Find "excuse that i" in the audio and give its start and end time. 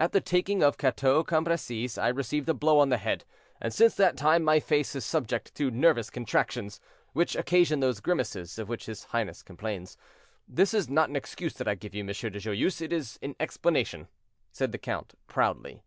11.14-11.76